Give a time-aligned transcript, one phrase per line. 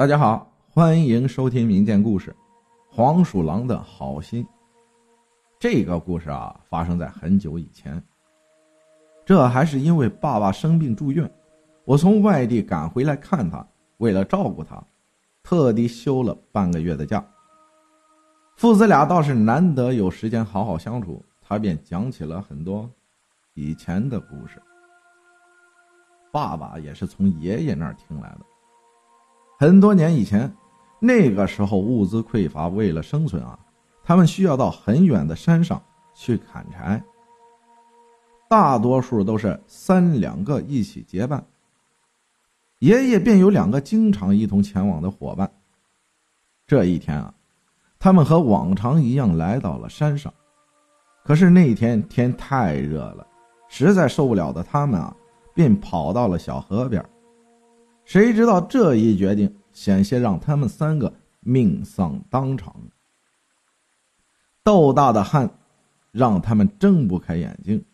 [0.00, 2.30] 大家好，欢迎收听民间故事
[2.90, 4.42] 《黄鼠狼的好心》。
[5.58, 8.02] 这个故事啊，发生在很久以前。
[9.26, 11.30] 这还是因为爸爸生病住院，
[11.84, 13.62] 我从外地赶回来看他，
[13.98, 14.82] 为了照顾他，
[15.42, 17.22] 特地休了半个月的假。
[18.56, 22.88] 父子俩倒是难得有时间好好相处，他便讲起了很多
[23.52, 24.62] 以前的故事。
[26.32, 28.46] 爸爸也是从爷爷那儿听来的。
[29.60, 30.50] 很多年以前，
[30.98, 33.58] 那个时候物资匮乏，为了生存啊，
[34.02, 35.82] 他们需要到很远的山上
[36.14, 37.04] 去砍柴。
[38.48, 41.44] 大多数都是三两个一起结伴。
[42.78, 45.52] 爷爷便有两个经常一同前往的伙伴。
[46.66, 47.34] 这一天啊，
[47.98, 50.32] 他们和往常一样来到了山上，
[51.22, 53.26] 可是那天天太热了，
[53.68, 55.14] 实在受不了的他们啊。
[55.52, 57.04] 便跑到了小河边，
[58.10, 62.74] 谁知道这一决定险些让他们三个命丧当场。
[64.64, 65.48] 豆大的汗
[66.10, 67.84] 让他们睁不开眼睛，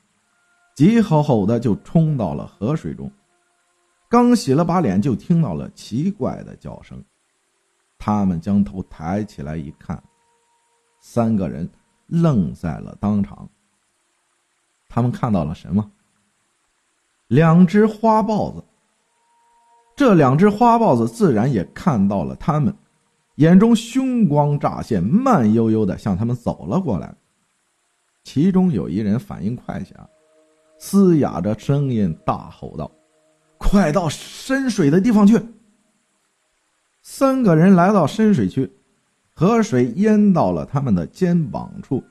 [0.75, 3.13] 急吼吼的就冲到了河水中。
[4.09, 7.05] 刚洗了把脸，就听到了奇怪的叫声。
[7.99, 10.03] 他们将头抬起来一看，
[10.99, 11.69] 三个人
[12.07, 13.47] 愣在了当场。
[14.89, 15.93] 他们看到了什么？
[17.27, 18.65] 两只花豹子。
[19.97, 22.73] 这两只花豹子自然也看到了他们，
[23.37, 27.15] 眼中凶光乍现，慢悠悠的向他们走了过来。
[28.23, 29.95] 其中有一人反应快些，
[30.79, 32.91] 嘶哑着声音大吼道
[33.57, 35.41] ：“快到深水的地方去！”
[37.01, 38.71] 三个人来到深水区，
[39.33, 42.03] 河水淹到了他们的肩膀处，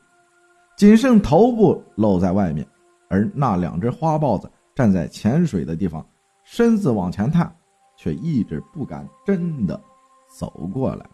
[0.75, 2.65] 仅剩头部露在外面，
[3.09, 4.49] 而那两只花豹子。
[4.73, 6.05] 站在浅水的地方，
[6.43, 7.55] 身子往前探，
[7.95, 9.81] 却一直不敢真的
[10.27, 11.05] 走过来。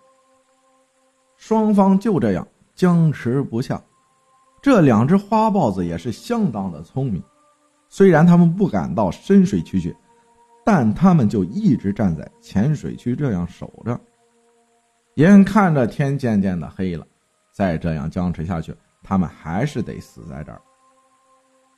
[1.37, 3.81] 双方就这样僵持不下。
[4.61, 7.21] 这两只花豹子也是相当的聪明，
[7.89, 9.95] 虽然他们不敢到深水区去，
[10.63, 13.99] 但他们就一直站在浅水区这样守着。
[15.15, 17.05] 眼看着天渐渐的黑了，
[17.51, 20.61] 再这样僵持下去，他们还是得死在这儿。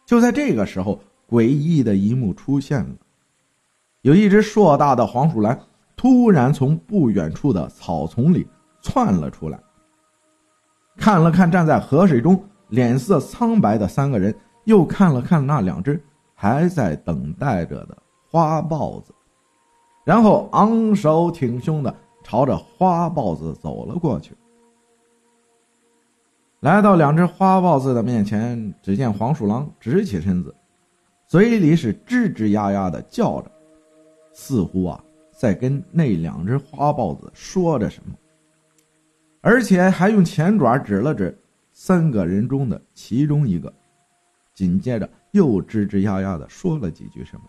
[0.05, 0.99] 就在这个时候。
[1.29, 2.95] 诡异的一幕出现了，
[4.03, 5.57] 有一只硕大的黄鼠狼
[5.95, 8.45] 突然从不远处的草丛里
[8.81, 9.57] 窜了出来，
[10.97, 16.03] 看了看站在河水中脸色苍白的三个人，又看了看那两只
[16.35, 17.97] 还在等待着的
[18.29, 19.15] 花豹子，
[20.03, 24.35] 然后昂首挺胸的朝着花豹子走了过去。
[26.59, 30.53] 来到两只花豹子的面前，只见黄鼠狼直起身子。
[31.25, 33.49] 嘴里是吱吱呀呀的叫着，
[34.33, 35.01] 似乎啊
[35.31, 38.13] 在跟那两只花豹子说着什么，
[39.41, 41.37] 而且还用前爪指了指
[41.71, 43.71] 三个人中的其中一个，
[44.53, 47.43] 紧接着又吱吱呀呀的说了几句什么，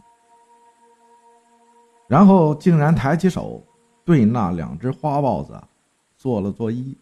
[2.07, 3.63] 然后竟然抬起手
[4.05, 5.59] 对那两只花豹子
[6.17, 6.97] 做了作揖。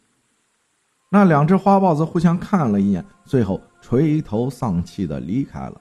[1.08, 5.80] 那两只花豹子互相看了一眼，最后垂头丧气的离开了。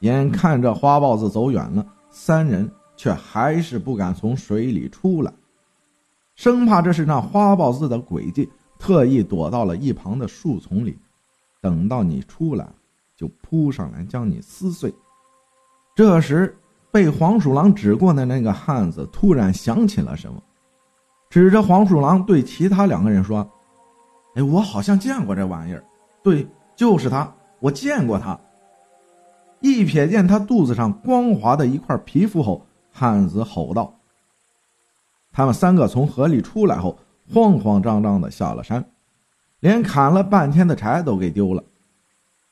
[0.00, 5.32] 眼看着花豹子走远了，三人却还是不敢从水里出来，
[6.34, 8.48] 生怕这是那花豹子的诡计，
[8.78, 10.98] 特意躲到了一旁的树丛里，
[11.60, 12.68] 等到你出来，
[13.16, 14.92] 就扑上来将你撕碎。
[15.94, 16.56] 这时，
[16.90, 20.42] 被黄鼠狼指过的那个汉子突然想起了什么，
[21.30, 23.48] 指着黄鼠狼对其他两个人说
[24.34, 25.84] ：“哎，我好像见过这玩意儿，
[26.22, 28.38] 对，就是他，我见过他。”
[29.60, 34.00] 一瞥见他肚子上光滑的一块皮肤后，汉子吼道
[35.32, 36.98] ：“他们三个从河里出来后，
[37.32, 38.84] 慌慌张张的下了山，
[39.60, 41.62] 连砍了半天的柴都给丢了。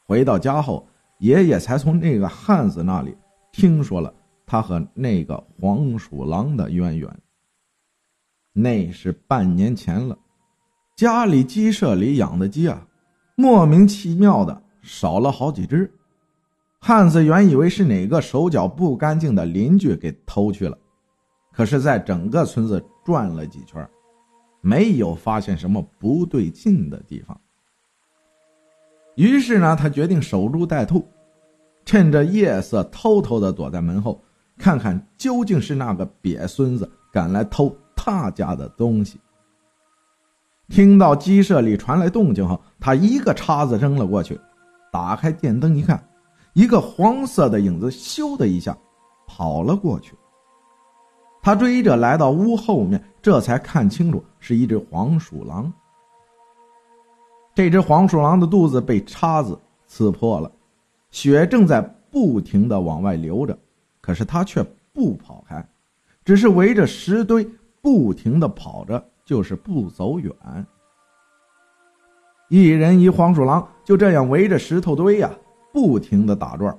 [0.06, 0.86] 回到家后，
[1.18, 3.16] 爷爷才从那个汉子那里
[3.52, 4.12] 听说了
[4.46, 7.10] 他和那个黄鼠狼的渊源。
[8.52, 10.16] 那是半年前了，
[10.94, 12.86] 家里鸡舍里养的鸡啊，
[13.34, 15.90] 莫名其妙的少了好几只。”
[16.80, 20.78] 汉子原以为是哪个手脚不干净的邻居给偷去了，
[21.52, 23.86] 可是，在整个村子转了几圈，
[24.60, 27.38] 没有发现什么不对劲的地方。
[29.16, 31.04] 于是呢，他决定守株待兔，
[31.84, 34.22] 趁着夜色偷偷的躲在门后，
[34.56, 39.20] 看看究竟是那个瘪孙子敢来偷他家的东西。
[40.68, 44.38] 听到鸡舍里传来动静后，他一个叉子扔了过去，
[44.92, 46.07] 打开电灯一看。
[46.54, 48.76] 一个黄色的影子，咻的一下
[49.26, 50.14] 跑了过去。
[51.40, 55.72] 他追着来到屋后面，这才看清楚是一只黄鼠狼。
[57.54, 60.50] 这只黄鼠狼的肚子被叉子刺破了，
[61.10, 61.80] 血正在
[62.10, 63.56] 不停的往外流着，
[64.00, 65.66] 可是它却不跑开，
[66.24, 67.48] 只是围着石堆
[67.80, 70.32] 不停的跑着，就是不走远。
[72.48, 75.30] 一人一黄鼠狼就这样围着石头堆呀，
[75.78, 76.76] 不停的打转。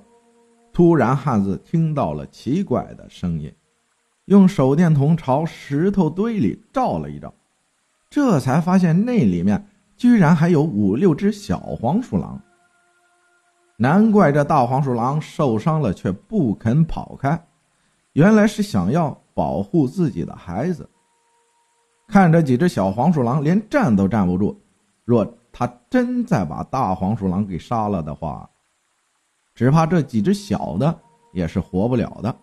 [0.74, 3.50] 突然，汉子听到了奇怪的声音，
[4.26, 7.34] 用手电筒朝石头堆里照了一照，
[8.10, 9.66] 这才发现那里面
[9.96, 12.38] 居然还有五六只小黄鼠狼。
[13.78, 17.42] 难怪这大黄鼠狼受伤了却不肯跑开，
[18.12, 20.90] 原来是想要保护自己的孩子。
[22.06, 24.60] 看着几只小黄鼠狼连站都站不住，
[25.06, 25.26] 若……
[25.52, 28.48] 他真再把大黄鼠狼给杀了的话，
[29.60, 30.98] 只怕这几只小的
[31.34, 32.34] 也是活不了的。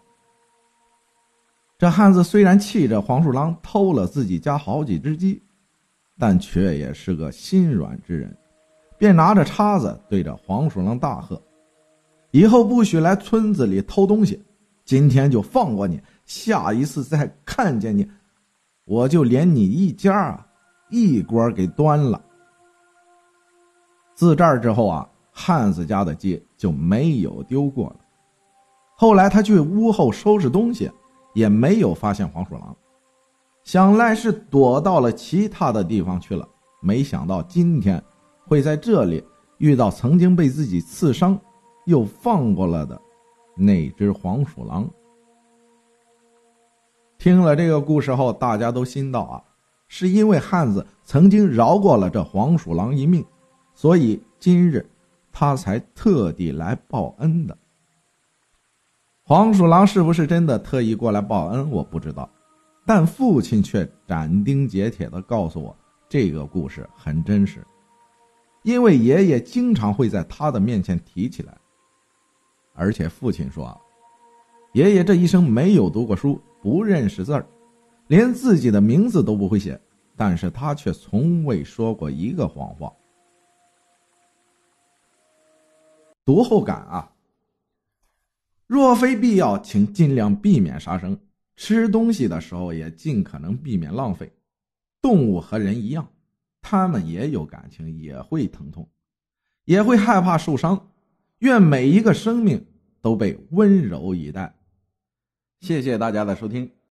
[1.78, 5.42] 这汉子虽然气着黄鼠狼偷了自己家好几只鸡，
[6.18, 8.36] 但却也是个心软之人，
[8.98, 11.42] 便拿着叉子对着黄鼠狼大喝
[12.32, 14.44] ：“以后不许来村子里偷东西！
[14.84, 18.06] 今天就放过你，下一次再看见你，
[18.84, 20.46] 我就连你一家啊
[20.90, 22.22] 一锅给端了。”
[24.14, 27.96] 自这儿之后啊，汉子家的鸡就没有丢过了。
[28.96, 30.90] 后来他去屋后收拾东西，
[31.34, 32.74] 也没有发现黄鼠狼，
[33.62, 36.48] 想来是躲到了其他的地方去了。
[36.80, 38.02] 没想到今天
[38.46, 39.22] 会在这里
[39.58, 41.38] 遇到曾经被自己刺伤
[41.84, 42.98] 又放过了的
[43.54, 44.88] 那只黄鼠狼。
[47.18, 49.44] 听了这个故事后，大家都心道啊，
[49.86, 53.22] 是因为汉子曾经饶过了这黄鼠狼一命。
[53.74, 54.88] 所以今日
[55.38, 57.54] 他才特地来报恩的。
[59.22, 61.70] 黄鼠狼是不是真的特意过来报恩？
[61.70, 62.26] 我不知道，
[62.86, 65.76] 但父亲却斩钉截铁的告诉我，
[66.08, 67.62] 这个故事很真实，
[68.62, 71.54] 因为爷爷经常会在他的面前提起来。
[72.72, 73.78] 而且父亲说，
[74.72, 77.46] 爷爷这一生没有读过书，不认识字儿，
[78.06, 79.78] 连自己的名字都不会写，
[80.16, 82.90] 但是他却从未说过一个谎话。
[86.26, 87.12] 读后感啊，
[88.67, 91.19] 若非必要，请尽量避免杀生。
[91.55, 94.31] 吃东西的时候也尽可能避免浪费。
[95.00, 96.11] 动物和人一样，
[96.61, 98.90] 他们也有感情，也会疼痛，
[99.64, 100.90] 也会害怕受伤。
[101.38, 102.67] 愿每一个生命
[103.00, 104.52] 都被温柔以待。
[105.61, 106.75] 谢谢大家的收听。